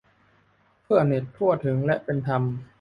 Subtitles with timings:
[0.83, 2.43] เพื่อเน็ตทั่วถึงและเป็นธรรม